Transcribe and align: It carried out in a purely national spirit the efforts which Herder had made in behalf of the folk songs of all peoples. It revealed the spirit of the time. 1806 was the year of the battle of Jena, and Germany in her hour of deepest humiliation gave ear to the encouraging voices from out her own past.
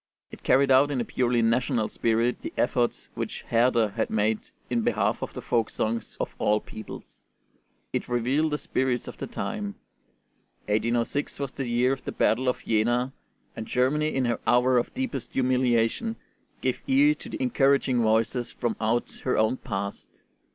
It 0.31 0.41
carried 0.41 0.71
out 0.71 0.89
in 0.89 0.99
a 0.99 1.05
purely 1.05 1.43
national 1.43 1.87
spirit 1.87 2.41
the 2.41 2.51
efforts 2.57 3.11
which 3.13 3.43
Herder 3.43 3.89
had 3.89 4.09
made 4.09 4.49
in 4.67 4.81
behalf 4.81 5.21
of 5.21 5.33
the 5.35 5.43
folk 5.43 5.69
songs 5.69 6.17
of 6.19 6.33
all 6.39 6.59
peoples. 6.59 7.27
It 7.93 8.09
revealed 8.09 8.51
the 8.51 8.57
spirit 8.57 9.07
of 9.07 9.19
the 9.19 9.27
time. 9.27 9.75
1806 10.65 11.39
was 11.39 11.53
the 11.53 11.67
year 11.67 11.93
of 11.93 12.03
the 12.03 12.11
battle 12.11 12.49
of 12.49 12.63
Jena, 12.65 13.13
and 13.55 13.67
Germany 13.67 14.15
in 14.15 14.25
her 14.25 14.39
hour 14.47 14.79
of 14.79 14.91
deepest 14.95 15.33
humiliation 15.33 16.15
gave 16.61 16.81
ear 16.87 17.13
to 17.13 17.29
the 17.29 17.39
encouraging 17.39 18.01
voices 18.01 18.49
from 18.51 18.75
out 18.81 19.21
her 19.23 19.37
own 19.37 19.57
past. 19.57 20.23